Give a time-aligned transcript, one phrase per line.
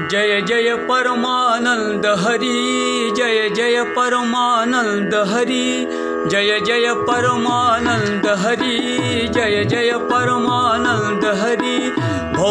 [0.00, 5.86] जय जय परमानन्द हरि जय जय परमानन्द हरि
[6.30, 8.76] जय जय परमानन्द हरि
[9.34, 11.76] जय जय परमानन्द हरि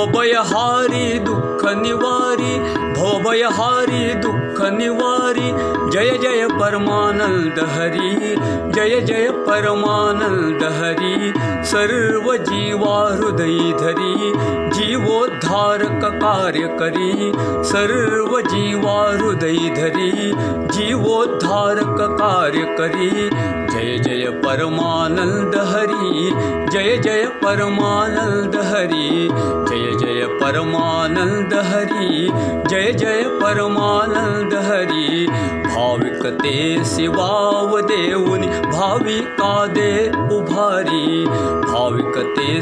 [0.00, 2.52] भवभयहारि दुःख निवारि
[2.96, 5.50] भवभयहारि दुःख निवारि।
[5.92, 8.36] जय जय परमानन्द हरि
[8.74, 11.32] जय जय परमानन्द हरि।
[11.66, 14.32] सर्वजीवा हृदयधरि
[14.76, 17.32] जीवोद्धारक कार्यकरी
[17.70, 20.32] सर्वजीवा हृदयधरि
[20.74, 23.10] जीवोद्धारक कार्यकरी
[23.70, 26.30] जय जय परमानन्द हरि
[26.72, 29.28] जय जय परमानन्द हरि
[30.50, 32.30] परमानन्द हरि।
[32.68, 35.26] जय जय परमानन्द हरि।
[35.66, 41.26] भाविकते शिवाव देवुनि भाविका दे उभारी।
[41.70, 42.60] भाविकते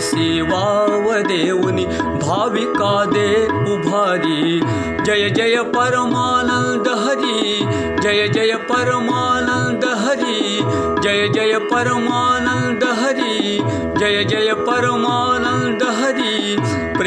[1.22, 1.84] देवुनि
[2.26, 4.60] भाविका दे उभारी।
[5.02, 7.66] जय जय परमानन्द हरि।
[8.02, 10.60] जय जय परमानन्द हरि।
[11.02, 13.58] जय जय परमानन्द हरि।
[13.98, 16.37] जय जय परमानन्द हरि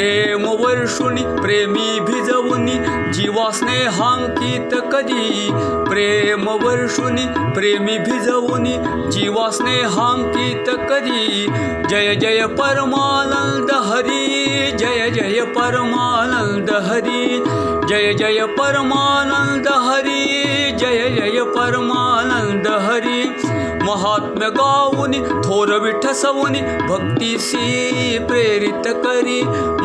[0.01, 2.77] प्रेम वर्षुनि प्रेमी भिजवुनि
[3.13, 5.49] जीवा स्नेहाङ्कित करी।
[5.89, 8.73] प्रेम वर्षुनि प्रेमी भिजवुनि
[9.11, 11.47] जीवा स्नेहाङ्कित करी।
[11.87, 14.25] जय जय परमानन्द हरि
[14.75, 17.43] जय जय परमानन्द हरि।
[17.89, 20.25] जय जय परमानन्द हरि
[20.79, 23.21] जय जय परमानन्द हरि।
[23.83, 29.41] महात्म्य गाऊनि थोर विठसवुनि भक्तीसी प्रेरित करी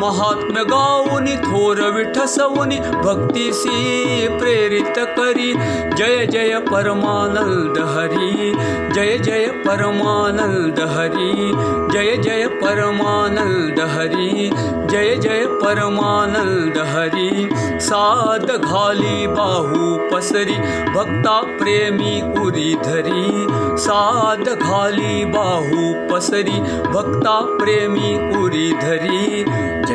[0.07, 5.53] महात्म्य गाऊनि थोर विठसवुनि भक्तीसी प्रेरित करी।
[5.97, 8.53] जय जय परमानन्द हरि
[8.95, 11.53] जय जय परमानन्द हरि
[11.93, 14.51] जय जय परमानन्द हरि
[14.91, 17.49] जय जय परमानन्द हरि।
[17.81, 20.57] साध घाली बाहू पसरी
[20.95, 23.47] भक्ता प्रेमी उरी धरी।
[23.79, 26.61] साध घाली बाहू पसरी
[26.93, 29.45] भक्ता प्रेमी उरी धरी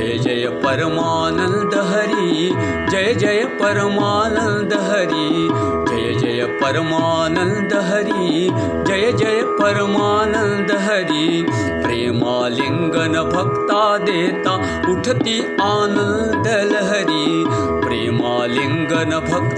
[0.01, 2.51] जय जय परमानन्द हरि
[2.91, 5.49] जय जय परमानन्द हरि
[5.89, 8.49] जय जय परमानन्द हरि
[8.87, 11.45] जय जय परमानन्द हरि।
[11.83, 14.55] प्रेमालिङ्गन भक्ता देता
[14.91, 17.10] उठती आनन्द लहरी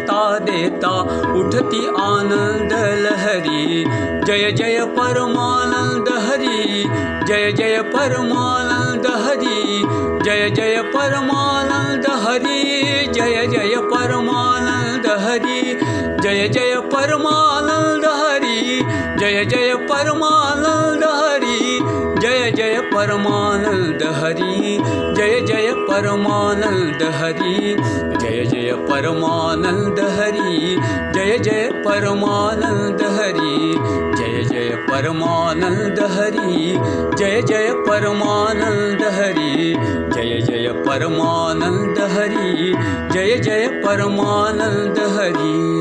[0.03, 0.89] भक्ता देता
[1.39, 3.85] उठती आनन्द लहरी।
[4.25, 6.83] जय जय परमानन्द हरि।
[7.27, 9.83] जय जय परमानन्द हरि।
[10.25, 15.79] जय जय परमानन्द हरि। जय जय परमानन्द हरि।
[16.23, 18.81] जय जय परमानन्द हरि।
[19.19, 19.75] जय जय जय
[23.03, 24.77] परमानन्द हरि
[25.15, 27.75] जय जय परमानन्द हरि
[28.21, 30.77] जय जय परमानन्द हरि
[31.15, 33.75] जय जय परमानन्द हरि
[34.19, 36.77] जय जय परमानन्द हरि
[37.17, 39.75] जय जय परमानन्द हरि
[40.15, 42.73] जय जय परमानन्द हरि
[43.13, 45.72] जय जय परमानन्द हरि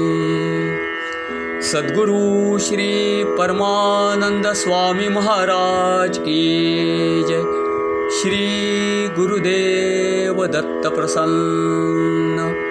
[1.72, 6.42] सद्गुरु श्री परमानंद स्वामी महाराज की
[7.28, 7.42] जय।
[8.10, 8.42] श्री
[9.08, 12.61] गुरुदेव दत्त प्रसन्न